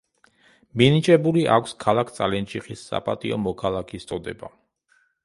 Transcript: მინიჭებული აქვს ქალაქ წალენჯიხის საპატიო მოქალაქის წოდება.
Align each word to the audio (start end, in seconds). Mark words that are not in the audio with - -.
მინიჭებული 0.81 1.43
აქვს 1.55 1.75
ქალაქ 1.85 2.11
წალენჯიხის 2.15 2.87
საპატიო 2.93 3.39
მოქალაქის 3.45 4.09
წოდება. 4.13 4.51